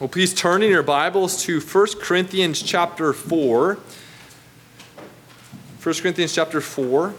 [0.00, 3.74] Well, please turn in your Bibles to 1 Corinthians chapter 4.
[3.74, 3.80] 1
[5.82, 7.14] Corinthians chapter 4.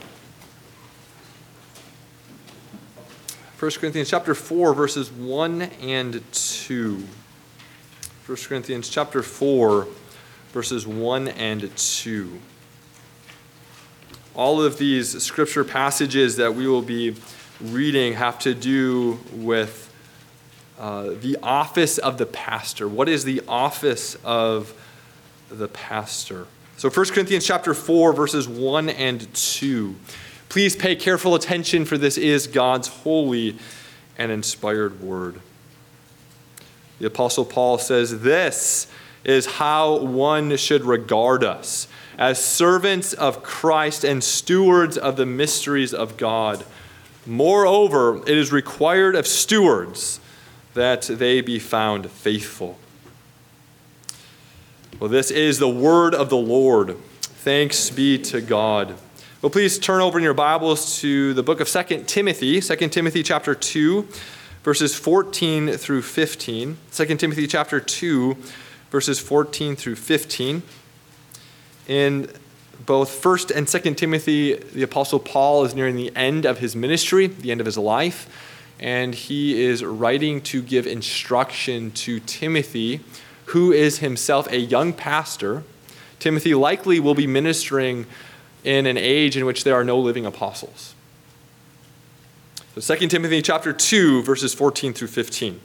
[3.57, 7.03] 1 Corinthians chapter 4, verses 1 and 2.
[8.25, 9.87] 1 Corinthians chapter 4,
[10.51, 12.41] verses 1 and 2.
[14.35, 17.15] All of these scripture passages that we will be
[17.61, 19.94] reading have to do with
[20.79, 22.87] uh, the office of the pastor.
[22.87, 24.73] What is the office of
[25.49, 26.47] the pastor?
[26.77, 29.95] So 1 Corinthians chapter 4 verses 1 and 2.
[30.49, 33.57] Please pay careful attention for this is God's holy
[34.17, 35.39] and inspired word.
[36.99, 38.87] The apostle Paul says this
[39.23, 45.93] is how one should regard us as servants of Christ and stewards of the mysteries
[45.93, 46.65] of God.
[47.25, 50.19] Moreover, it is required of stewards
[50.75, 52.77] that they be found faithful.
[54.99, 56.97] Well, this is the word of the Lord.
[57.21, 58.95] Thanks be to God.
[59.41, 63.23] Well, please turn over in your Bibles to the book of 2 Timothy, 2 Timothy
[63.23, 64.05] chapter 2,
[64.63, 66.77] verses 14 through 15.
[66.91, 68.35] 2 Timothy chapter 2,
[68.91, 70.61] verses 14 through 15.
[71.87, 72.29] In
[72.85, 77.27] both 1st and 2nd Timothy, the Apostle Paul is nearing the end of his ministry,
[77.27, 78.29] the end of his life
[78.79, 83.01] and he is writing to give instruction to Timothy,
[83.45, 85.63] who is himself a young pastor.
[86.19, 88.05] Timothy likely will be ministering
[88.63, 90.95] in an age in which there are no living apostles.
[92.77, 95.61] So 2 Timothy chapter 2 verses 14 through 15.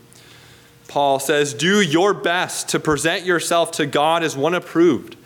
[0.87, 5.17] Paul says, "Do your best to present yourself to God as one approved,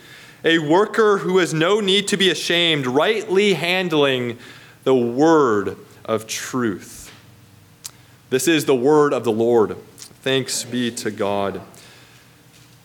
[0.44, 4.38] a worker who has no need to be ashamed, rightly handling
[4.84, 7.03] the word of truth."
[8.30, 9.76] This is the word of the Lord.
[9.96, 11.60] Thanks be to God.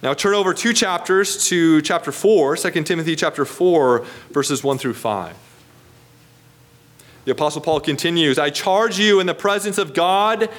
[0.01, 4.93] Now turn over two chapters to chapter 4, 2 Timothy chapter 4, verses 1 through
[4.93, 5.35] 5.
[7.25, 10.49] The Apostle Paul continues I charge you in the presence of God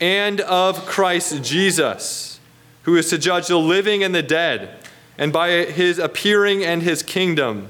[0.00, 2.40] and of Christ Jesus,
[2.82, 4.76] who is to judge the living and the dead,
[5.18, 7.68] and by his appearing and his kingdom.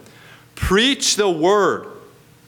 [0.55, 1.87] Preach the word.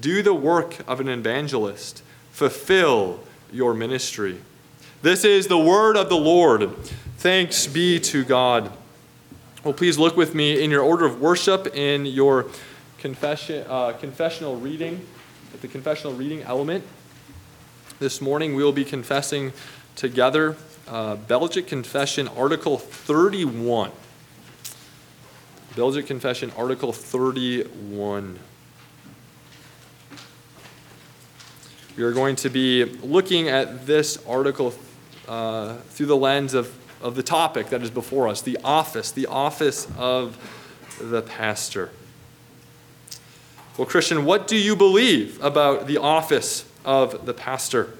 [0.00, 2.02] do the work of an evangelist.
[2.30, 3.20] Fulfill
[3.52, 4.40] your ministry.
[5.02, 6.76] This is the word of the Lord.
[7.18, 8.72] Thanks be to God.
[9.64, 12.46] Well, please look with me in your order of worship in your
[12.98, 15.06] confession, uh, confessional reading,
[15.52, 16.84] at the confessional reading element.
[17.98, 19.52] This morning we will be confessing
[19.96, 23.90] together uh, Belgic Confession, Article 31.
[25.76, 28.38] Belgic Confession, Article 31.
[31.98, 34.72] We are going to be looking at this article
[35.26, 36.72] uh, through the lens of,
[37.02, 40.38] of the topic that is before us the office, the office of
[41.00, 41.90] the pastor.
[43.76, 47.92] Well, Christian, what do you believe about the office of the pastor?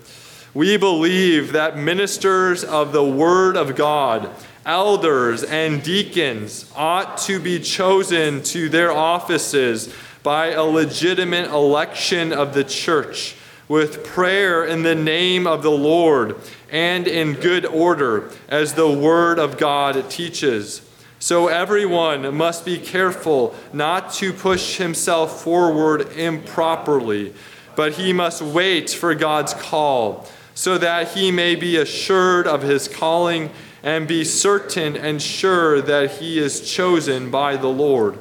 [0.55, 4.31] We believe that ministers of the Word of God,
[4.65, 9.93] elders and deacons, ought to be chosen to their offices
[10.23, 13.35] by a legitimate election of the church
[13.69, 16.37] with prayer in the name of the Lord
[16.71, 20.83] and in good order, as the Word of God teaches.
[21.19, 27.35] So everyone must be careful not to push himself forward improperly,
[27.77, 32.89] but he must wait for God's call, so that he may be assured of his
[32.89, 33.51] calling
[33.83, 38.19] and be certain and sure that he is chosen by the Lord.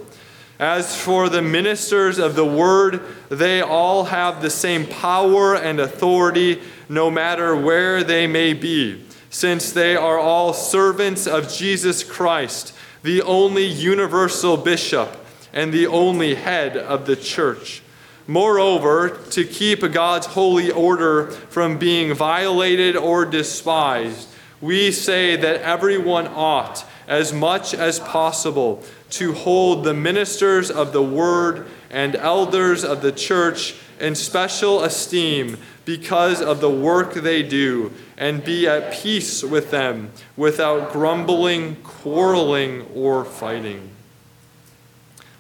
[0.60, 6.62] As for the ministers of the word, they all have the same power and authority,
[6.90, 12.74] no matter where they may be, since they are all servants of Jesus Christ,
[13.04, 17.84] the only universal bishop and the only head of the church.
[18.26, 24.28] Moreover, to keep God's holy order from being violated or despised,
[24.60, 31.04] we say that everyone ought as much as possible, to hold the ministers of the
[31.04, 37.94] word and elders of the church in special esteem because of the work they do,
[38.18, 43.90] and be at peace with them without grumbling, quarreling, or fighting.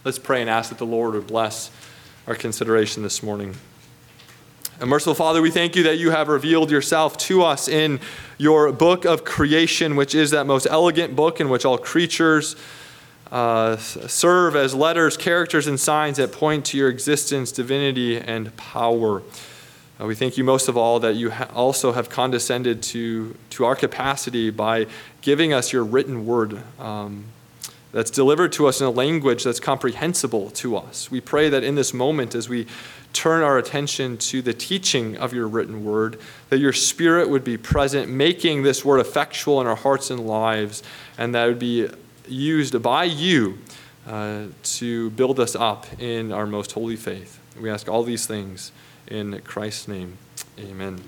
[0.06, 1.70] Let's pray and ask that the Lord would bless
[2.28, 3.56] our consideration this morning.
[4.80, 8.00] And merciful Father, we thank you that you have revealed yourself to us in
[8.38, 12.56] your book of creation, which is that most elegant book in which all creatures
[13.32, 19.22] uh, serve as letters, characters, and signs that point to your existence, divinity, and power.
[20.00, 23.66] Uh, we thank you most of all that you ha- also have condescended to, to
[23.66, 24.86] our capacity by
[25.22, 26.62] giving us your written word.
[26.80, 27.26] Um,
[27.94, 31.10] that's delivered to us in a language that's comprehensible to us.
[31.10, 32.68] We pray that in this moment, as we
[33.14, 36.20] turn our attention to the teaching of your written word,
[36.50, 40.84] that your spirit would be present, making this word effectual in our hearts and lives,
[41.18, 41.90] and that would be
[42.28, 43.58] used by you
[44.08, 47.40] uh, to build us up in our most holy faith.
[47.60, 48.72] We ask all these things
[49.08, 50.18] in Christ's name.
[50.60, 51.02] Amen.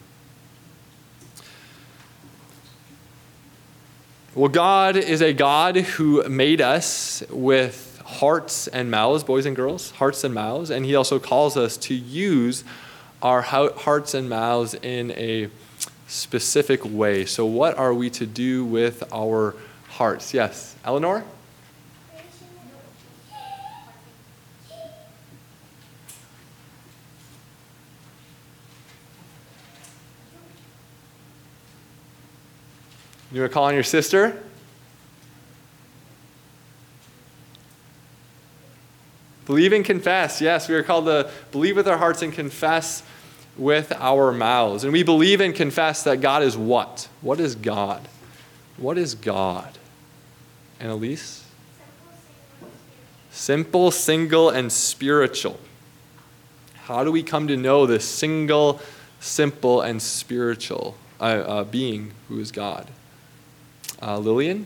[4.36, 9.92] Well, God is a God who made us with hearts and mouths, boys and girls,
[9.92, 12.64] hearts and mouths, and He also calls us to use
[13.22, 15.50] our hearts and mouths in a
[16.08, 17.26] specific way.
[17.26, 19.56] So, what are we to do with our
[19.90, 20.34] hearts?
[20.34, 21.24] Yes, Eleanor?
[33.32, 34.42] You were calling your sister?
[39.46, 40.42] Believe and confess.
[40.42, 43.04] Yes, we are called to believe with our hearts and confess
[43.56, 44.84] with our mouths.
[44.84, 47.08] And we believe and confess that God is what?
[47.22, 48.08] What is God?
[48.78, 49.78] What is God?
[50.80, 51.44] Annalise?
[53.32, 55.60] Simple, single, and spiritual.
[56.84, 58.80] How do we come to know this single,
[59.20, 62.88] simple, and spiritual uh, uh, being who is God?
[64.02, 64.66] Uh, Lillian?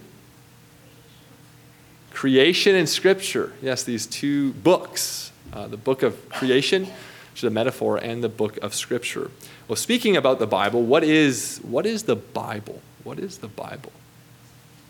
[2.13, 3.51] creation and scripture.
[3.61, 8.29] Yes, these two books uh, the book of creation, which is a metaphor, and the
[8.29, 9.29] book of scripture.
[9.67, 12.81] Well, speaking about the Bible, what is, what is the Bible?
[13.03, 13.91] What is the Bible?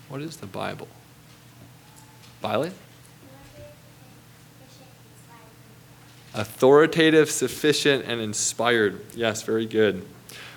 [0.08, 0.88] What is the Bible?
[2.44, 2.74] Violet?
[6.34, 9.00] Authoritative, sufficient, and inspired.
[9.14, 10.04] Yes, very good.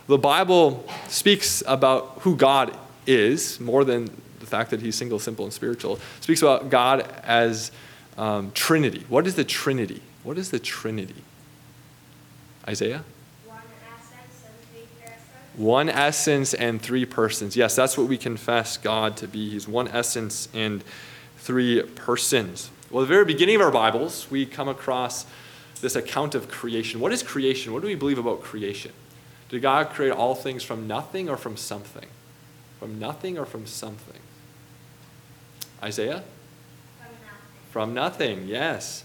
[0.08, 2.76] The Bible speaks about who God
[3.06, 4.10] is more than
[4.42, 7.72] the fact that he's single, simple, and spiritual, speaks about God as
[8.18, 9.06] um, Trinity.
[9.08, 10.02] What is the Trinity?
[10.24, 11.24] What is the Trinity?
[12.68, 13.06] Isaiah?
[13.46, 13.62] One
[13.96, 14.44] essence.
[15.56, 17.56] One essence and three persons.
[17.56, 19.52] Yes, that's what we confess God to be.
[19.52, 20.84] He's one essence and
[21.38, 22.70] three persons.
[22.90, 25.26] Well, at the very beginning of our Bibles, we come across
[25.82, 27.00] this account of creation.
[27.00, 27.74] What is creation?
[27.74, 28.92] What do we believe about creation?
[29.50, 32.08] Did God create all things from nothing or from something?
[32.80, 34.20] From nothing or from something?
[35.82, 36.24] Isaiah?
[36.98, 37.72] From nothing.
[37.72, 39.04] From nothing, yes.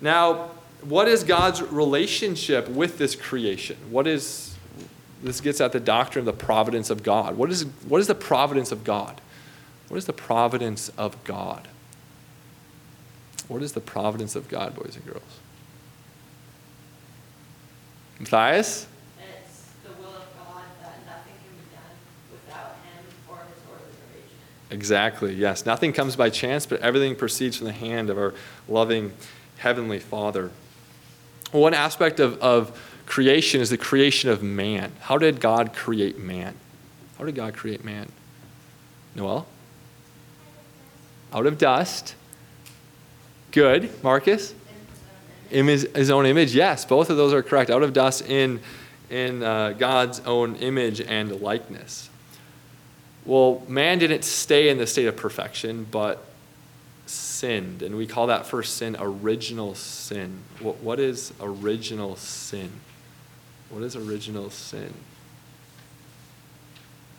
[0.00, 0.50] Now,
[0.82, 3.76] what is God's relationship with this creation?
[3.90, 4.54] What is
[5.24, 7.36] this gets at the doctrine of the providence of God.
[7.36, 9.20] What is, what is the providence of God?
[9.88, 11.68] What is the providence of God?
[13.48, 15.22] What is the providence of God, boys and girls?
[18.18, 18.86] Matthias?
[19.18, 21.82] It's the will of God that nothing can be done
[22.32, 24.70] without Him or His orderly arrangement.
[24.70, 25.66] Exactly, yes.
[25.66, 28.34] Nothing comes by chance, but everything proceeds from the hand of our
[28.68, 29.12] loving
[29.58, 30.50] Heavenly Father.
[31.52, 34.92] One aspect of, of creation is the creation of man.
[35.00, 36.54] How did God create man?
[37.18, 38.08] How did God create man?
[39.14, 39.46] Noel?
[41.34, 42.14] Out of dust.
[43.50, 43.90] Good.
[44.04, 44.54] Marcus?
[45.50, 46.54] In his, his own image.
[46.54, 47.70] Yes, both of those are correct.
[47.70, 48.60] Out of dust in,
[49.10, 52.08] in uh, God's own image and likeness.
[53.26, 56.24] Well, man didn't stay in the state of perfection, but
[57.06, 57.82] sinned.
[57.82, 60.38] And we call that first sin original sin.
[60.60, 62.70] what, what is original sin?
[63.70, 64.94] What is original sin?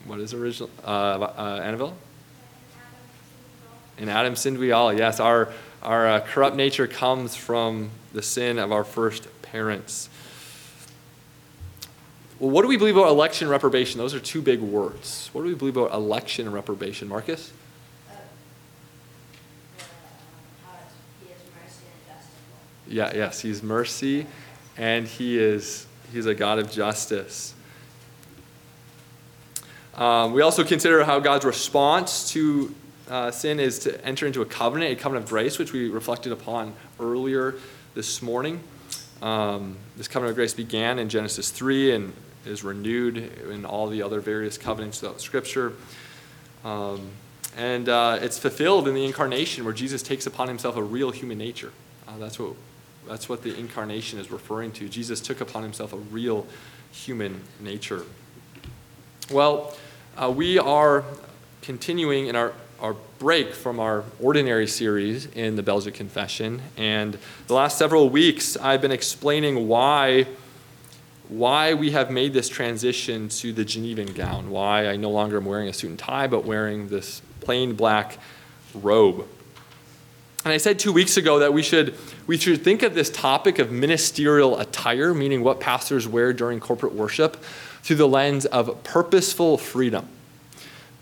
[0.06, 0.70] What is original?
[0.84, 1.96] Uh, uh, Annabelle?
[3.98, 4.92] In Adam sinned we all.
[4.92, 10.08] Yes, our, our uh, corrupt nature comes from the sin of our first parents.
[12.38, 13.98] Well, what do we believe about election and reprobation?
[13.98, 15.30] Those are two big words.
[15.32, 17.08] What do we believe about election and reprobation?
[17.08, 17.52] Marcus?
[22.88, 24.26] Yeah, yes, he's mercy
[24.76, 27.54] and he is he's a God of justice.
[29.94, 32.74] Um, we also consider how God's response to
[33.08, 36.32] uh, sin is to enter into a covenant, a covenant of grace, which we reflected
[36.32, 37.54] upon earlier
[37.94, 38.60] this morning.
[39.22, 42.12] Um, this covenant of grace began in Genesis 3 and
[42.44, 45.72] is renewed in all the other various covenants throughout Scripture.
[46.64, 47.10] Um,
[47.56, 51.38] and uh, it's fulfilled in the incarnation where Jesus takes upon himself a real human
[51.38, 51.72] nature.
[52.06, 52.54] Uh, that's, what,
[53.08, 54.88] that's what the incarnation is referring to.
[54.88, 56.46] Jesus took upon himself a real
[56.92, 58.02] human nature.
[59.30, 59.76] Well,
[60.16, 61.04] uh, we are
[61.62, 66.60] continuing in our, our break from our ordinary series in the Belgic Confession.
[66.76, 70.26] And the last several weeks, I've been explaining why,
[71.28, 75.44] why we have made this transition to the Genevan gown, why I no longer am
[75.44, 78.18] wearing a suit and tie, but wearing this plain black
[78.74, 79.26] robe.
[80.44, 81.94] And I said two weeks ago that we should,
[82.26, 86.94] we should think of this topic of ministerial attire, meaning what pastors wear during corporate
[86.94, 87.42] worship,
[87.82, 90.08] through the lens of purposeful freedom.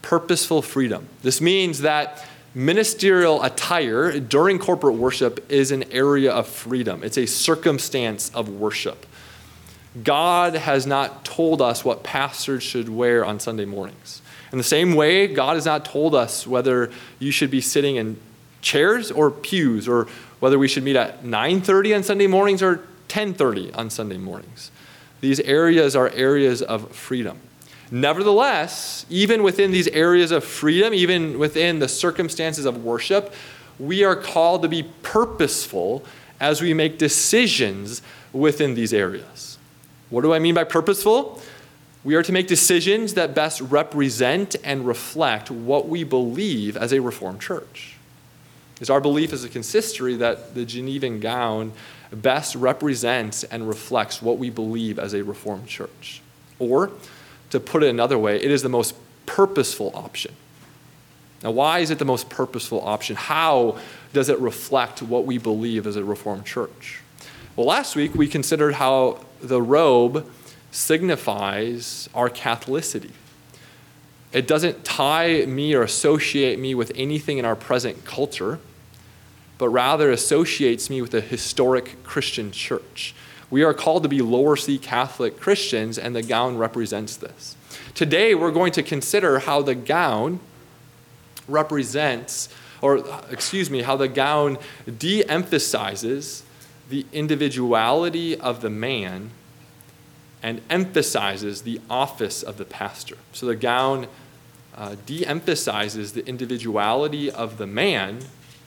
[0.04, 1.08] Purposeful freedom.
[1.23, 7.25] This means that ministerial attire during corporate worship is an area of freedom, it's a
[7.25, 9.06] circumstance of worship.
[10.02, 14.20] God has not told us what pastors should wear on Sunday mornings.
[14.52, 18.18] In the same way, God has not told us whether you should be sitting in
[18.61, 20.06] chairs or pews or
[20.38, 24.70] whether we should meet at 9:30 on Sunday mornings or 10:30 on Sunday mornings.
[25.23, 27.38] These areas are areas of freedom.
[27.94, 33.32] Nevertheless, even within these areas of freedom, even within the circumstances of worship,
[33.78, 36.04] we are called to be purposeful
[36.40, 39.58] as we make decisions within these areas.
[40.10, 41.40] What do I mean by purposeful?
[42.02, 47.00] We are to make decisions that best represent and reflect what we believe as a
[47.00, 47.94] Reformed church.
[48.80, 51.70] It's our belief as a consistory that the Genevan gown
[52.10, 56.22] best represents and reflects what we believe as a Reformed church.
[56.58, 56.90] Or,
[57.54, 58.96] to put it another way, it is the most
[59.26, 60.34] purposeful option.
[61.42, 63.14] Now, why is it the most purposeful option?
[63.14, 63.78] How
[64.12, 67.00] does it reflect what we believe as a Reformed church?
[67.54, 70.28] Well, last week we considered how the robe
[70.73, 73.12] signifies our Catholicity.
[74.32, 78.58] It doesn't tie me or associate me with anything in our present culture,
[79.58, 83.14] but rather associates me with a historic Christian church.
[83.50, 87.56] We are called to be lower C Catholic Christians, and the gown represents this.
[87.94, 90.40] Today, we're going to consider how the gown
[91.46, 92.48] represents,
[92.80, 94.58] or excuse me, how the gown
[94.98, 96.42] de emphasizes
[96.88, 99.30] the individuality of the man
[100.42, 103.16] and emphasizes the office of the pastor.
[103.32, 104.08] So the gown
[104.76, 108.20] uh, de emphasizes the individuality of the man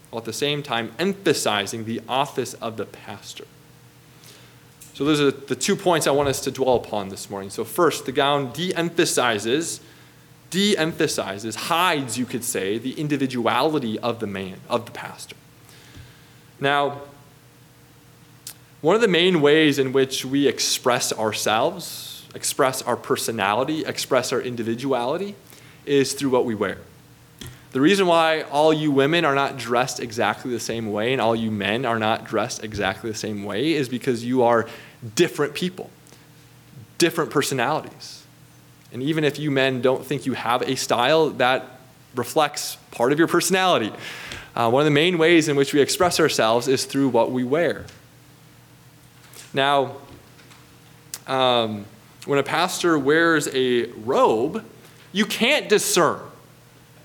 [0.09, 3.45] while at the same time emphasizing the office of the pastor.
[4.97, 7.51] So, those are the two points I want us to dwell upon this morning.
[7.51, 9.79] So, first, the gown de emphasizes,
[10.49, 15.35] de emphasizes, hides, you could say, the individuality of the man, of the pastor.
[16.59, 17.01] Now,
[18.81, 24.41] one of the main ways in which we express ourselves, express our personality, express our
[24.41, 25.35] individuality,
[25.85, 26.79] is through what we wear.
[27.71, 31.35] The reason why all you women are not dressed exactly the same way and all
[31.35, 34.67] you men are not dressed exactly the same way is because you are
[35.15, 35.89] different people,
[36.97, 38.23] different personalities.
[38.91, 41.65] And even if you men don't think you have a style, that
[42.15, 43.91] reflects part of your personality.
[44.55, 47.43] Uh, one of the main ways in which we express ourselves is through what we
[47.43, 47.85] wear.
[49.53, 49.97] Now,
[51.27, 51.85] um,
[52.25, 54.65] when a pastor wears a robe,
[55.11, 56.21] you can't discern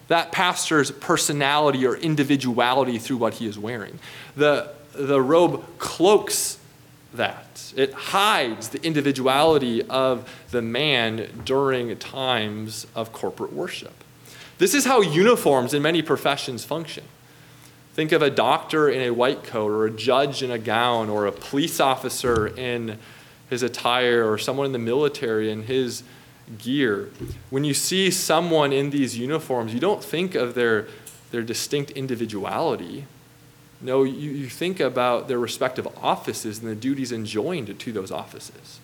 [0.09, 3.99] that pastor's personality or individuality through what he is wearing.
[4.37, 6.59] The, the robe cloaks
[7.15, 13.93] that, it hides the individuality of the man during times of corporate worship.
[14.59, 17.05] This is how uniforms in many professions function.
[17.95, 21.27] Think of a doctor in a white coat, or a judge in a gown, or
[21.27, 22.99] a police officer in
[23.51, 26.03] his attire, or someone in the military in his
[26.59, 27.11] gear.
[27.51, 30.87] When you see someone in these uniforms, you don't think of their,
[31.31, 33.07] their distinct individuality.
[33.83, 38.81] No, you, you think about their respective offices and the duties enjoined to those offices.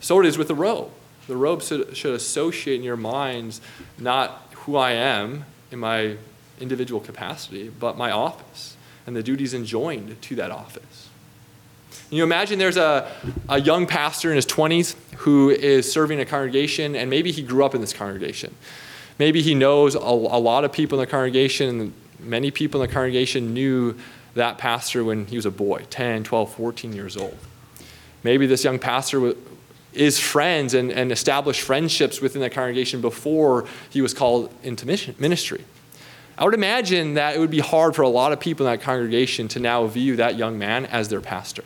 [0.00, 0.90] So it is with the robe.
[1.28, 3.60] The robe should, should associate in your minds
[3.98, 6.16] not who I am in my
[6.60, 11.08] individual capacity, but my office and the duties enjoined to that office.
[12.10, 13.10] You imagine there's a,
[13.48, 17.64] a young pastor in his 20s who is serving a congregation, and maybe he grew
[17.64, 18.54] up in this congregation.
[19.18, 22.88] Maybe he knows a, a lot of people in the congregation, and many people in
[22.88, 23.96] the congregation knew
[24.36, 27.36] that pastor when he was a boy 10, 12, 14 years old.
[28.22, 29.34] Maybe this young pastor
[29.92, 35.14] is friends and, and established friendships within the congregation before he was called into mission,
[35.18, 35.64] ministry.
[36.38, 38.82] I would imagine that it would be hard for a lot of people in that
[38.82, 41.64] congregation to now view that young man as their pastor.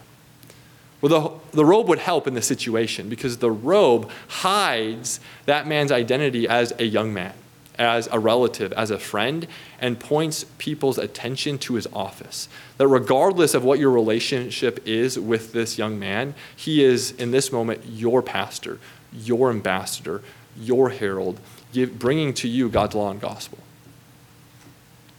[1.00, 5.90] Well, the, the robe would help in this situation because the robe hides that man's
[5.90, 7.34] identity as a young man,
[7.78, 9.46] as a relative, as a friend,
[9.80, 12.48] and points people's attention to his office.
[12.76, 17.50] That regardless of what your relationship is with this young man, he is, in this
[17.50, 18.78] moment, your pastor,
[19.12, 20.22] your ambassador,
[20.58, 21.40] your herald,
[21.72, 23.58] give, bringing to you God's law and gospel.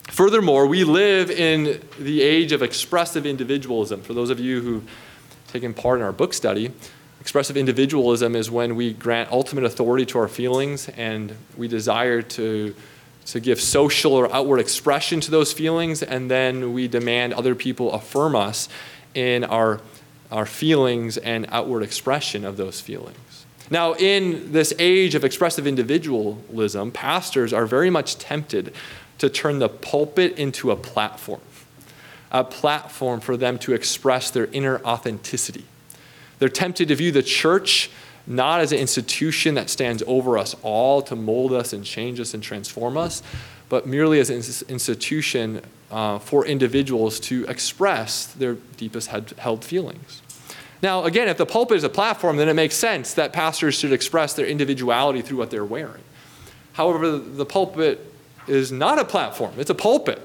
[0.10, 4.02] Furthermore, we live in the age of expressive individualism.
[4.02, 4.90] For those of you who've
[5.48, 6.72] taken part in our book study,
[7.22, 12.76] expressive individualism is when we grant ultimate authority to our feelings and we desire to,
[13.28, 17.94] to give social or outward expression to those feelings, and then we demand other people
[17.94, 18.68] affirm us
[19.14, 19.80] in our,
[20.32, 23.46] our feelings and outward expression of those feelings.
[23.70, 28.74] Now, in this age of expressive individualism, pastors are very much tempted
[29.20, 31.42] to turn the pulpit into a platform,
[32.32, 35.66] a platform for them to express their inner authenticity.
[36.42, 37.92] They're tempted to view the church
[38.26, 42.34] not as an institution that stands over us all to mold us and change us
[42.34, 43.22] and transform us,
[43.70, 50.24] but merely as an institution uh, for individuals to express their deepest held feelings.
[50.82, 53.94] Now, again, if the pulpit is a platform, then it makes sense that pastors should
[53.94, 56.02] express their individuality through what they're wearing.
[56.74, 58.12] However, the pulpit
[58.48, 60.20] is not a platform, it's a pulpit.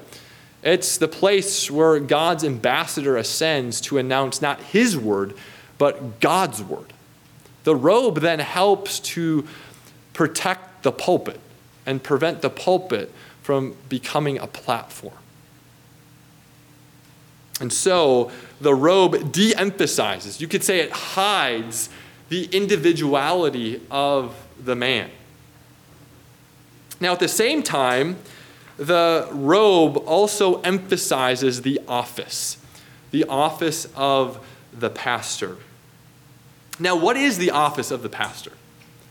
[0.63, 5.35] It's the place where God's ambassador ascends to announce not his word,
[5.77, 6.93] but God's word.
[7.63, 9.45] The robe then helps to
[10.13, 11.39] protect the pulpit
[11.85, 15.13] and prevent the pulpit from becoming a platform.
[17.59, 18.31] And so
[18.61, 21.89] the robe de emphasizes, you could say it hides
[22.29, 25.09] the individuality of the man.
[26.99, 28.17] Now, at the same time,
[28.77, 32.57] the robe also emphasizes the office,
[33.11, 35.57] the office of the pastor.
[36.79, 38.51] Now, what is the office of the pastor?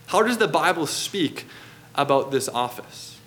[0.07, 1.45] How does the Bible speak
[1.95, 3.19] about this office?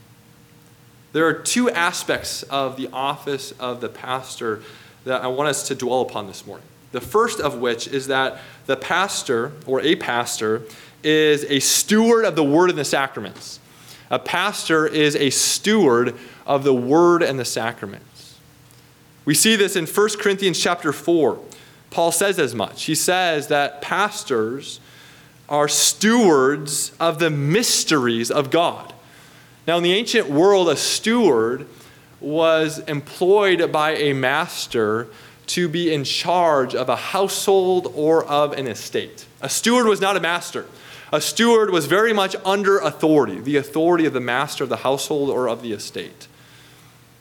[1.13, 4.63] There are two aspects of the office of the pastor
[5.05, 6.67] that I want us to dwell upon this morning.
[6.93, 10.63] The first of which is that the pastor, or a pastor,
[11.03, 13.61] is a steward of the word and the sacraments.
[14.11, 18.39] A pastor is a steward of the word and the sacraments.
[19.25, 21.39] We see this in 1 Corinthians chapter 4.
[21.91, 22.85] Paul says as much.
[22.85, 24.81] He says that pastors
[25.49, 28.93] are stewards of the mysteries of God.
[29.67, 31.67] Now, in the ancient world, a steward
[32.21, 35.09] was employed by a master
[35.47, 39.27] to be in charge of a household or of an estate.
[39.41, 40.67] A steward was not a master.
[41.13, 45.29] A steward was very much under authority, the authority of the master of the household
[45.29, 46.29] or of the estate.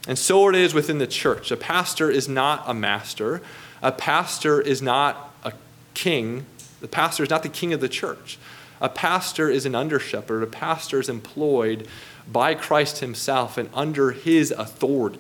[0.08, 1.50] And so it is within the church.
[1.50, 3.42] A pastor is not a master,
[3.82, 5.54] a pastor is not a
[5.94, 6.46] king.
[6.82, 8.38] The pastor is not the king of the church.
[8.82, 10.44] A pastor is an under shepherd.
[10.44, 11.88] A pastor is employed
[12.32, 15.20] by Christ himself and under his authority.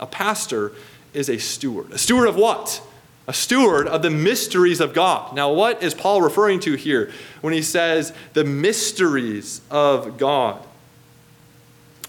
[0.00, 0.72] A pastor
[1.14, 1.92] is a steward.
[1.92, 2.82] A steward of what?
[3.28, 5.34] a steward of the mysteries of God.
[5.34, 10.62] Now, what is Paul referring to here when he says the mysteries of God?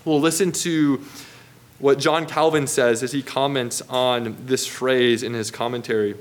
[0.06, 1.04] Well, listen to
[1.80, 6.16] what John Calvin says as he comments on this phrase in his commentary.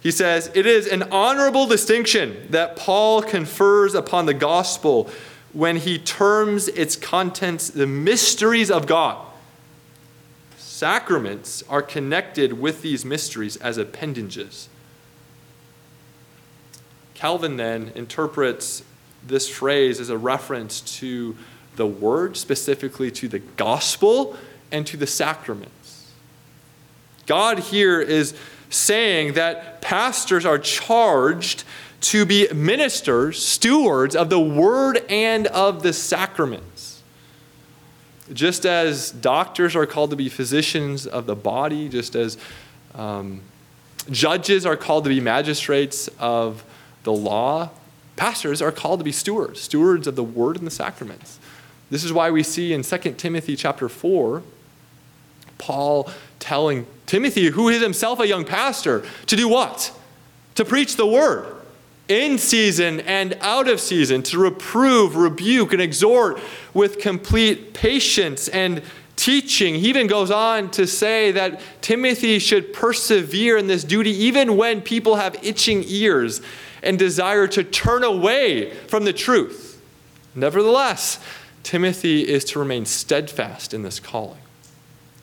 [0.00, 5.10] He says, It is an honorable distinction that Paul confers upon the gospel
[5.52, 9.24] when he terms its contents the mysteries of God.
[10.56, 14.68] Sacraments are connected with these mysteries as appendages.
[17.14, 18.84] Calvin then interprets
[19.26, 21.36] this phrase as a reference to
[21.74, 24.36] the word, specifically to the gospel
[24.70, 26.12] and to the sacraments.
[27.26, 28.34] God here is
[28.70, 31.64] saying that pastors are charged
[32.00, 37.02] to be ministers, stewards of the word and of the sacraments.
[38.32, 42.36] Just as doctors are called to be physicians of the body, just as
[42.94, 43.40] um,
[44.10, 46.62] judges are called to be magistrates of
[47.04, 47.70] the law,
[48.16, 51.38] pastors are called to be stewards, stewards of the word and the sacraments.
[51.90, 54.42] This is why we see in 2 Timothy chapter 4,
[55.58, 59.92] Paul telling Timothy, who is himself a young pastor, to do what?
[60.54, 61.54] To preach the word
[62.08, 66.40] in season and out of season, to reprove, rebuke, and exhort
[66.72, 68.82] with complete patience and
[69.16, 69.74] teaching.
[69.74, 74.80] He even goes on to say that Timothy should persevere in this duty even when
[74.80, 76.40] people have itching ears
[76.82, 79.82] and desire to turn away from the truth.
[80.34, 81.18] Nevertheless,
[81.62, 84.38] Timothy is to remain steadfast in this calling.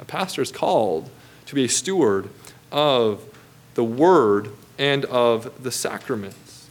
[0.06, 1.10] A pastor is called
[1.48, 2.30] to be a steward
[2.72, 3.26] of
[3.74, 6.68] the word and of the sacraments.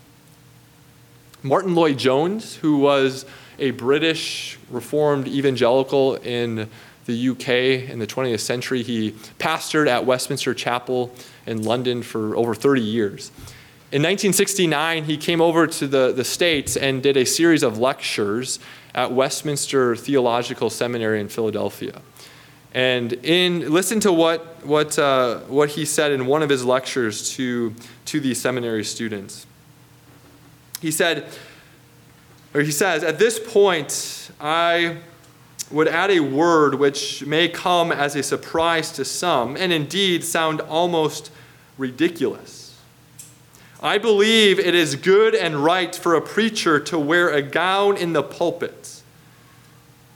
[1.42, 3.26] Martyn Lloyd Jones, who was
[3.58, 6.70] a British Reformed evangelical in
[7.06, 7.48] the UK
[7.90, 11.12] in the 20th century, he pastored at Westminster Chapel
[11.44, 13.32] in London for over 30 years.
[13.90, 18.60] In 1969, he came over to the, the States and did a series of lectures
[18.94, 22.00] at Westminster Theological Seminary in Philadelphia.
[22.74, 27.30] And in, listen to what, what, uh, what he said in one of his lectures
[27.36, 27.72] to,
[28.06, 29.46] to these seminary students.
[30.80, 31.26] He said,
[32.52, 34.98] or he says, At this point, I
[35.70, 40.60] would add a word which may come as a surprise to some, and indeed sound
[40.60, 41.30] almost
[41.78, 42.78] ridiculous.
[43.82, 48.14] I believe it is good and right for a preacher to wear a gown in
[48.14, 48.93] the pulpit.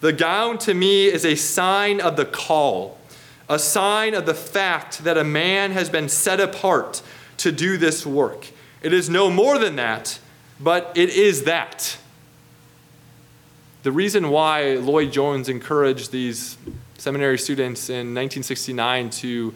[0.01, 2.99] The gown to me is a sign of the call,
[3.49, 7.03] a sign of the fact that a man has been set apart
[7.39, 8.49] to do this work.
[8.81, 10.21] It is no more than that,
[10.61, 11.99] but it is that.
[13.83, 16.59] The reason why Lloyd Jones encouraged these
[16.99, 19.55] seminary students in 1969 to,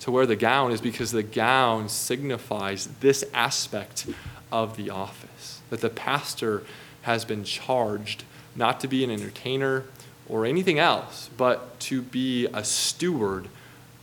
[0.00, 4.08] to wear the gown is because the gown signifies this aspect
[4.50, 5.27] of the office
[5.70, 6.62] that the pastor
[7.02, 9.84] has been charged not to be an entertainer
[10.28, 13.48] or anything else, but to be a steward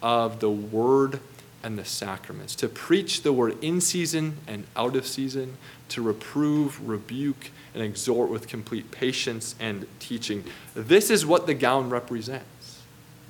[0.02, 1.20] of the word
[1.64, 5.58] and the sacraments, to preach the word in season and out of season,
[5.90, 10.44] to reprove, rebuke, and exhort with complete patience and teaching.
[10.74, 12.82] This is what the gown represents.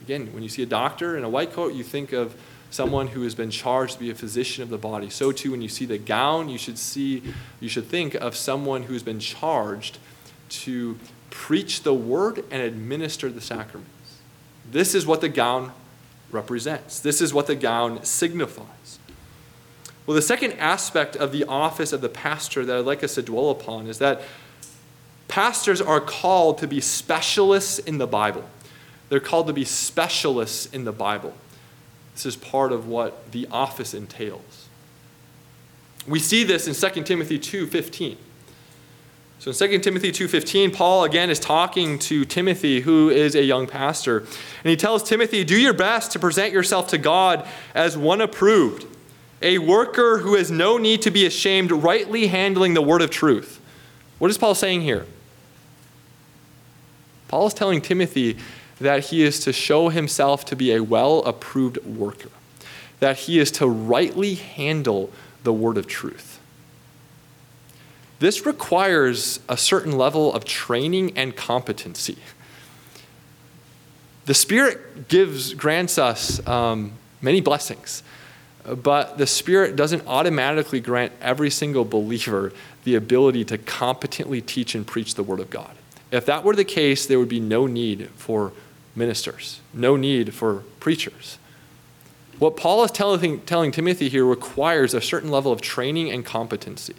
[0.02, 2.36] Again, when you see a doctor in a white coat, you think of
[2.76, 5.10] someone who has been charged to be a physician of the body.
[5.10, 7.24] So too, when you see the gown, you should see,
[7.62, 9.98] you should think of someone who's been charged
[10.50, 14.20] to preach the word and administer the sacraments.
[14.70, 15.72] This is what the gown
[16.32, 17.00] represents.
[17.00, 19.00] This is what the gown signifies.
[20.06, 23.22] Well, the second aspect of the office of the pastor that I'd like us to
[23.22, 24.22] dwell upon is that
[25.30, 28.44] pastors are called to be specialists in the Bible.
[29.10, 31.34] They're called to be specialists in the Bible.
[32.16, 34.68] This is part of what the office entails.
[36.08, 38.18] We see this in 2 Timothy 2:15.
[39.40, 43.68] So in 2 Timothy 2:15, Paul again is talking to Timothy who is a young
[43.68, 48.22] pastor, and he tells Timothy, "Do your best to present yourself to God as one
[48.22, 48.86] approved,
[49.42, 53.60] a worker who has no need to be ashamed, rightly handling the word of truth."
[54.18, 55.06] What is Paul saying here?
[57.28, 58.38] Paul is telling Timothy
[58.80, 62.30] that he is to show himself to be a well approved worker,
[63.00, 65.12] that he is to rightly handle
[65.44, 66.40] the word of truth.
[68.20, 72.18] This requires a certain level of training and competency.
[74.26, 78.04] The Spirit gives, grants us um, many blessings,
[78.66, 82.52] but the Spirit doesn't automatically grant every single believer
[82.84, 85.72] the ability to competently teach and preach the Word of God.
[86.12, 88.54] If that were the case, there would be no need for
[88.96, 91.38] ministers, no need for preachers.
[92.40, 96.96] What Paul is telling, telling Timothy here requires a certain level of training and competency.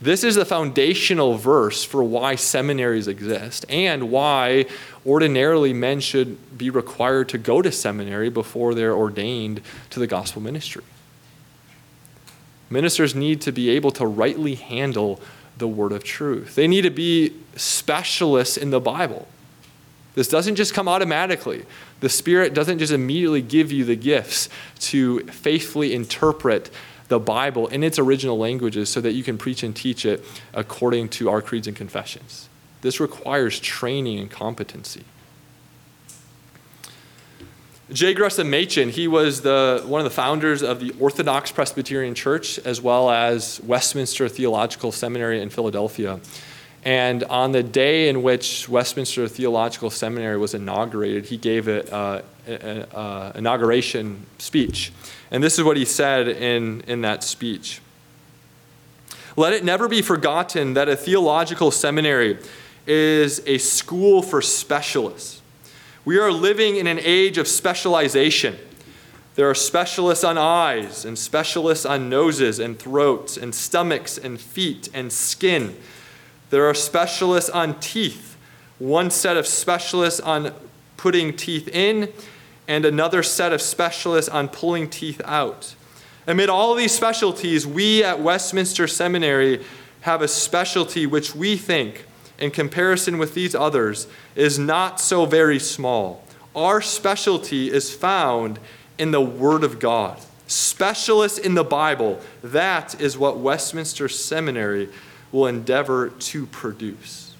[0.00, 4.66] This is the foundational verse for why seminaries exist and why
[5.06, 9.60] ordinarily men should be required to go to seminary before they're ordained
[9.90, 10.82] to the gospel ministry.
[12.68, 15.20] Ministers need to be able to rightly handle
[15.58, 19.28] the word of truth, they need to be specialists in the Bible.
[20.14, 21.64] This doesn't just come automatically.
[22.00, 24.48] The Spirit doesn't just immediately give you the gifts
[24.80, 26.70] to faithfully interpret
[27.08, 31.08] the Bible in its original languages so that you can preach and teach it according
[31.10, 32.48] to our creeds and confessions.
[32.82, 35.04] This requires training and competency.
[37.92, 38.14] J.
[38.14, 42.80] Gresham Machen, he was the, one of the founders of the Orthodox Presbyterian Church as
[42.80, 46.18] well as Westminster Theological Seminary in Philadelphia.
[46.84, 52.22] And on the day in which Westminster Theological Seminary was inaugurated, he gave an uh,
[52.48, 54.92] uh, inauguration speech.
[55.30, 57.80] And this is what he said in, in that speech
[59.36, 62.38] Let it never be forgotten that a theological seminary
[62.86, 65.40] is a school for specialists.
[66.04, 68.58] We are living in an age of specialization.
[69.36, 74.90] There are specialists on eyes, and specialists on noses and throats, and stomachs and feet
[74.92, 75.76] and skin.
[76.52, 78.36] There are specialists on teeth,
[78.78, 80.52] one set of specialists on
[80.98, 82.12] putting teeth in,
[82.68, 85.74] and another set of specialists on pulling teeth out.
[86.26, 89.64] Amid all these specialties, we at Westminster Seminary
[90.02, 92.04] have a specialty which we think,
[92.38, 96.22] in comparison with these others, is not so very small.
[96.54, 98.58] Our specialty is found
[98.98, 100.20] in the Word of God.
[100.48, 104.90] Specialists in the Bible, that is what Westminster Seminary
[105.32, 107.34] will endeavor to produce.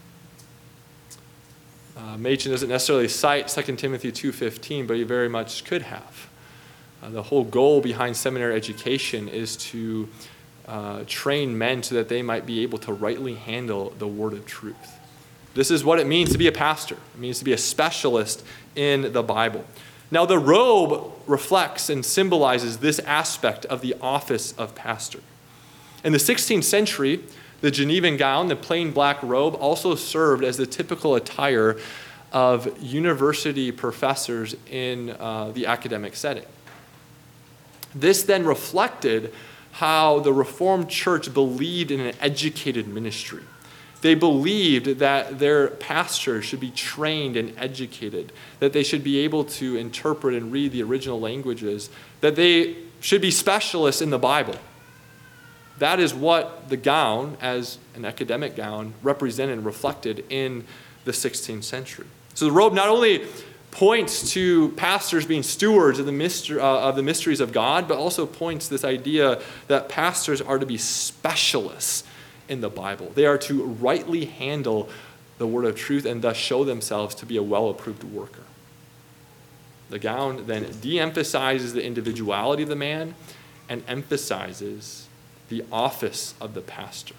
[1.96, 6.28] Uh, Machen doesn't necessarily cite 2 Timothy 2.15, but he very much could have.
[7.02, 10.08] Uh, the whole goal behind seminary education is to
[10.66, 14.46] uh, train men so that they might be able to rightly handle the word of
[14.46, 14.98] truth.
[15.54, 16.96] This is what it means to be a pastor.
[17.14, 19.64] It means to be a specialist in the Bible.
[20.10, 25.20] Now, the robe reflects and symbolizes this aspect of the office of pastor.
[26.04, 27.20] In the 16th century,
[27.62, 31.78] the Genevan gown, the plain black robe, also served as the typical attire
[32.32, 36.44] of university professors in uh, the academic setting.
[37.94, 39.32] This then reflected
[39.72, 43.42] how the Reformed Church believed in an educated ministry.
[44.00, 49.44] They believed that their pastors should be trained and educated, that they should be able
[49.44, 51.88] to interpret and read the original languages,
[52.20, 54.56] that they should be specialists in the Bible.
[55.82, 60.64] That is what the gown, as an academic gown, represented and reflected in
[61.04, 62.06] the 16th century.
[62.34, 63.26] So the robe not only
[63.72, 67.98] points to pastors being stewards of the, mystery, uh, of the mysteries of God, but
[67.98, 72.04] also points this idea that pastors are to be specialists
[72.48, 73.10] in the Bible.
[73.16, 74.88] They are to rightly handle
[75.38, 78.44] the word of truth and thus show themselves to be a well approved worker.
[79.90, 83.16] The gown then de emphasizes the individuality of the man
[83.68, 85.01] and emphasizes
[85.52, 87.14] the office of the pastor.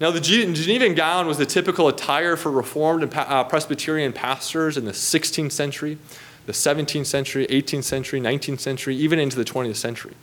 [0.00, 4.86] Now, the Genevan gown was the typical attire for Reformed and uh, Presbyterian pastors in
[4.86, 5.98] the 16th century,
[6.46, 10.14] the 17th century, 18th century, 19th century, even into the 20th century.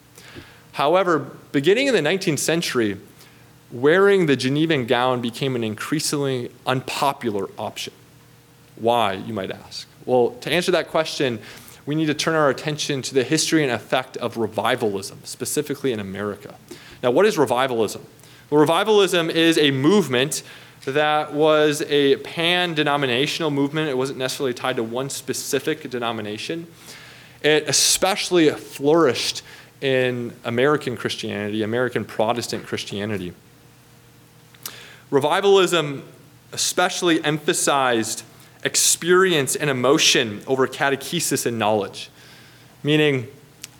[0.72, 1.20] However,
[1.52, 2.98] beginning in the 19th century,
[3.72, 7.94] wearing the Genevan gown became an increasingly unpopular option.
[8.76, 9.88] Why, you might ask?
[10.04, 11.38] Well, to answer that question,
[11.88, 15.98] we need to turn our attention to the history and effect of revivalism, specifically in
[15.98, 16.54] America.
[17.02, 18.04] Now, what is revivalism?
[18.50, 20.42] Well, revivalism is a movement
[20.84, 23.88] that was a pan denominational movement.
[23.88, 26.66] It wasn't necessarily tied to one specific denomination.
[27.42, 29.40] It especially flourished
[29.80, 33.32] in American Christianity, American Protestant Christianity.
[35.10, 36.02] Revivalism
[36.52, 38.24] especially emphasized
[38.64, 42.10] experience and emotion over catechesis and knowledge,
[42.82, 43.28] meaning,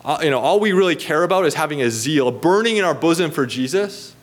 [0.05, 2.85] uh, you know, all we really care about is having a zeal, a burning in
[2.85, 4.15] our bosom for Jesus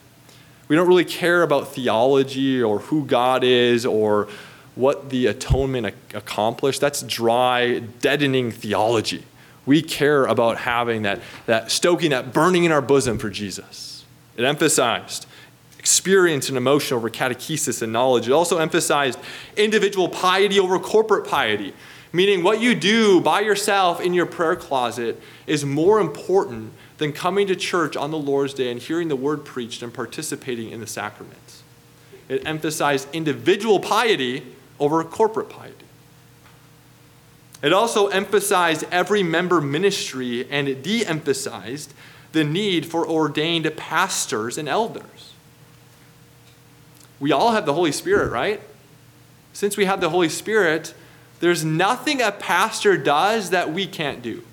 [0.67, 4.27] we don't really care about theology or who God is or
[4.73, 6.81] what the atonement accomplished.
[6.81, 9.23] That's dry, deadening theology.
[9.65, 14.03] We care about having that, that stoking, that burning in our bosom for Jesus.
[14.37, 15.27] It emphasized
[15.85, 18.27] experience and emotion over catechesis and knowledge.
[18.27, 19.19] It also emphasized
[19.55, 21.75] individual piety over corporate piety,
[22.11, 27.45] meaning what you do by yourself in your prayer closet is more important than coming
[27.45, 30.87] to church on the Lord's Day and hearing the word preached and participating in the
[30.87, 31.61] sacraments.
[32.29, 34.41] It emphasized individual piety
[34.79, 35.75] over corporate piety.
[37.61, 41.93] It also emphasized every member ministry and it de emphasized
[42.31, 45.14] the need for ordained pastors and elders.
[47.19, 48.61] We all have the Holy Spirit, right?
[49.53, 50.93] Since we have the Holy Spirit,
[51.39, 54.43] there's nothing a pastor does that we can't do.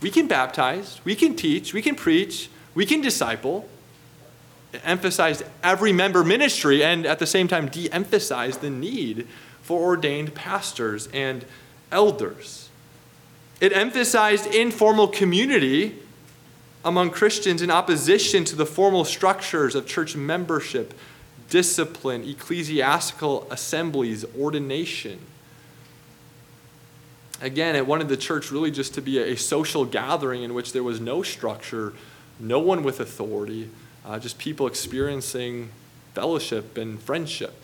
[0.00, 3.68] We can baptize, we can teach, we can preach, we can disciple.
[4.72, 9.26] It emphasized every member ministry and at the same time de emphasized the need
[9.62, 11.44] for ordained pastors and
[11.90, 12.68] elders.
[13.60, 15.98] It emphasized informal community
[16.84, 20.94] among Christians in opposition to the formal structures of church membership,
[21.48, 25.18] discipline, ecclesiastical assemblies, ordination.
[27.40, 30.82] Again, it wanted the church really just to be a, social gathering in which there
[30.82, 31.92] was no structure,
[32.38, 33.68] no one with authority,
[34.06, 35.70] uh, just people experiencing
[36.14, 37.54] fellowship and friendship.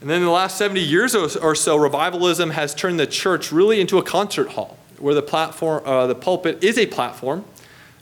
[0.00, 3.80] And then in the last 70 years or so, revivalism has turned the church really
[3.80, 7.44] into a concert hall where the, platform, uh, the pulpit is a platform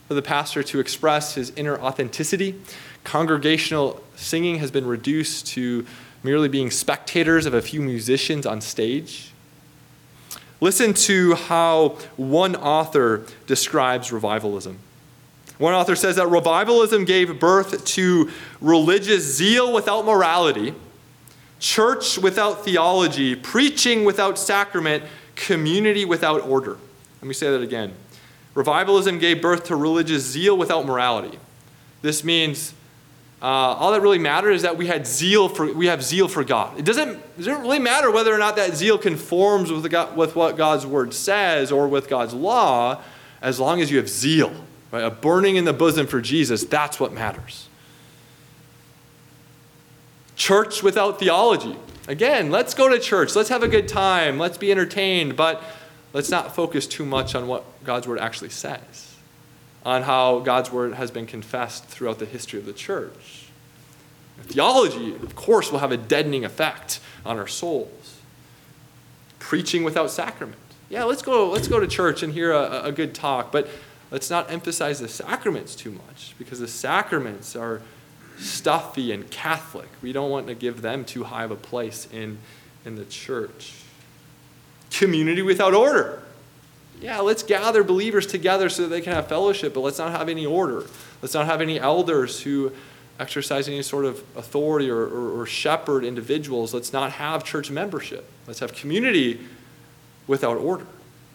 [0.07, 2.55] for the pastor to express his inner authenticity.
[3.07, 5.85] Congregational singing has been reduced to
[6.23, 9.31] merely being spectators of a few musicians on stage.
[10.59, 14.77] Listen to how one author describes revivalism.
[15.57, 20.73] One author says that revivalism gave birth to religious zeal without morality,
[21.61, 25.05] church without theology, preaching without sacrament,
[25.37, 26.77] community without order.
[27.21, 27.93] Let me say that again.
[28.53, 31.39] Revivalism gave birth to religious zeal without morality.
[32.01, 32.73] This means
[33.39, 36.43] uh, all that really matters is that we had zeal for we have zeal for
[36.43, 36.79] God.
[36.79, 40.35] It doesn't it doesn't really matter whether or not that zeal conforms with God, with
[40.35, 43.01] what God's word says or with God's law,
[43.41, 44.51] as long as you have zeal,
[44.91, 45.03] right?
[45.03, 46.63] A burning in the bosom for Jesus.
[46.63, 47.69] That's what matters.
[50.35, 51.75] Church without theology.
[52.07, 53.35] Again, let's go to church.
[53.35, 54.39] Let's have a good time.
[54.39, 55.61] Let's be entertained, but
[56.11, 59.16] let's not focus too much on what God's word actually says
[59.87, 63.45] on how God's word has been confessed throughout the history of the church.
[64.41, 68.19] Theology, of course, will have a deadening effect on our souls.
[69.39, 70.59] Preaching without sacrament.
[70.89, 73.69] Yeah, let's go, let's go to church and hear a, a good talk, but
[74.11, 77.81] let's not emphasize the sacraments too much because the sacraments are
[78.37, 79.87] stuffy and Catholic.
[80.01, 82.39] We don't want to give them too high of a place in,
[82.83, 83.73] in the church.
[84.91, 86.23] Community without order
[87.01, 90.29] yeah, let's gather believers together so that they can have fellowship, but let's not have
[90.29, 90.83] any order.
[91.21, 92.71] Let's not have any elders who
[93.19, 96.73] exercise any sort of authority or, or, or shepherd individuals.
[96.73, 98.29] Let's not have church membership.
[98.47, 99.39] Let's have community
[100.27, 100.85] without order.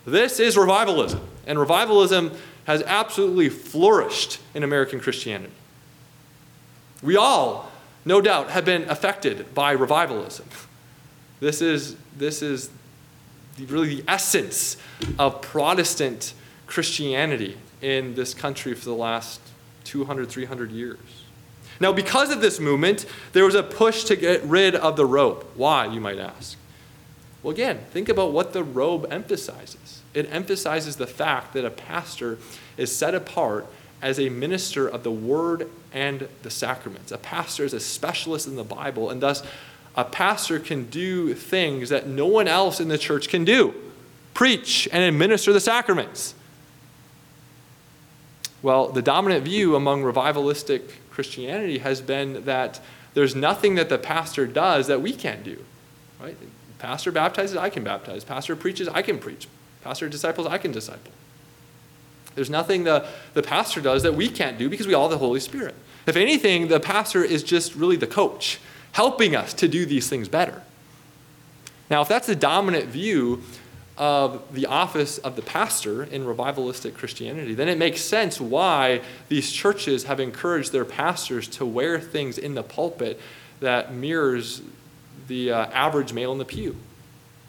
[0.04, 2.32] This is revivalism, and revivalism
[2.66, 5.52] has absolutely flourished in American Christianity.
[7.02, 7.70] We all,
[8.04, 10.46] no doubt, have been affected by revivalism.
[11.40, 12.70] This is, this is
[13.68, 14.76] really the essence
[15.18, 16.34] of Protestant
[16.66, 19.40] Christianity in this country for the last
[19.84, 20.98] 200, 300 years.
[21.80, 25.44] Now, because of this movement, there was a push to get rid of the robe.
[25.56, 26.56] Why, you might ask?
[27.42, 30.02] Well, again, think about what the robe emphasizes.
[30.14, 32.38] It emphasizes the fact that a pastor
[32.76, 33.66] is set apart
[34.00, 37.10] as a minister of the word and the sacraments.
[37.10, 39.42] A pastor is a specialist in the Bible, and thus
[39.96, 43.74] a pastor can do things that no one else in the church can do
[44.34, 46.34] preach and administer the sacraments.
[48.62, 52.80] Well, the dominant view among revivalistic Christianity has been that
[53.14, 55.62] there's nothing that the pastor does that we can't do.
[56.20, 56.36] Right?
[56.78, 58.24] Pastor baptizes, I can baptize.
[58.24, 59.48] Pastor preaches, I can preach.
[59.82, 61.12] Pastor disciples, I can disciple.
[62.34, 65.18] There's nothing the, the pastor does that we can't do because we all have the
[65.18, 65.74] Holy Spirit.
[66.06, 68.58] If anything, the pastor is just really the coach
[68.92, 70.62] helping us to do these things better.
[71.90, 73.42] Now, if that's the dominant view
[73.98, 79.52] of the office of the pastor in revivalistic Christianity, then it makes sense why these
[79.52, 83.20] churches have encouraged their pastors to wear things in the pulpit
[83.60, 84.62] that mirrors
[85.28, 86.76] the uh, average male in the pew.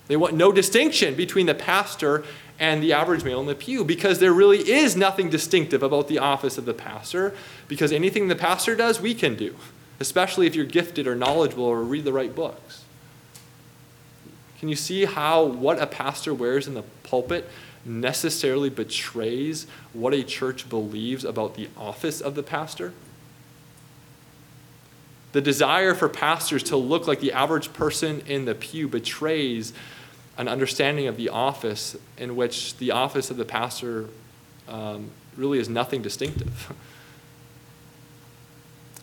[0.07, 2.25] They want no distinction between the pastor
[2.59, 6.19] and the average male in the pew because there really is nothing distinctive about the
[6.19, 7.33] office of the pastor
[7.67, 9.55] because anything the pastor does, we can do
[10.03, 12.83] especially if you're gifted or knowledgeable or read the right books.
[14.59, 17.49] Can you see how what a pastor wears in the pulpit
[17.85, 22.91] necessarily betrays what a church believes about the office of the pastor?
[25.31, 29.71] The desire for pastors to look like the average person in the pew betrays
[30.37, 34.09] an understanding of the office in which the office of the pastor
[34.67, 36.73] um, really is nothing distinctive.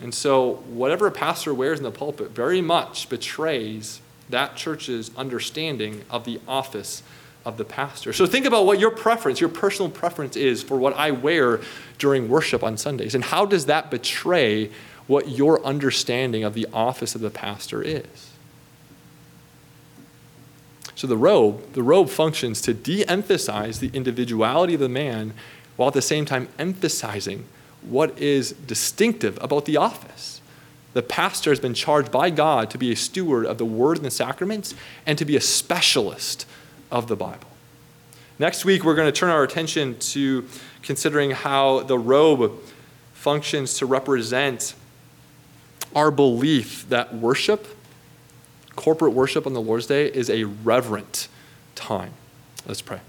[0.00, 6.04] And so, whatever a pastor wears in the pulpit very much betrays that church's understanding
[6.10, 7.02] of the office
[7.44, 8.12] of the pastor.
[8.12, 11.60] So, think about what your preference, your personal preference is for what I wear
[11.98, 13.14] during worship on Sundays.
[13.14, 14.70] And how does that betray
[15.06, 18.30] what your understanding of the office of the pastor is?
[20.94, 25.34] So, the robe, the robe functions to de emphasize the individuality of the man
[25.76, 27.46] while at the same time emphasizing
[27.82, 30.40] what is distinctive about the office.
[30.92, 34.06] The pastor has been charged by God to be a steward of the word and
[34.06, 34.74] the sacraments
[35.06, 36.46] and to be a specialist
[36.90, 37.48] of the Bible.
[38.38, 40.46] Next week, we're going to turn our attention to
[40.82, 42.58] considering how the robe
[43.12, 44.74] functions to represent
[45.94, 47.66] our belief that worship,
[48.76, 51.28] corporate worship on the Lord's Day, is a reverent
[51.74, 52.12] time.
[52.66, 53.00] Let's pray.